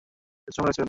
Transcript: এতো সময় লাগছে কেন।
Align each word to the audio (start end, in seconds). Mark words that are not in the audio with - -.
এতো 0.41 0.51
সময় 0.51 0.67
লাগছে 0.67 0.73
কেন। 0.73 0.79